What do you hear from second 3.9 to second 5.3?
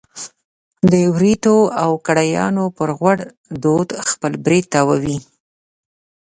خپل برېت تاووي.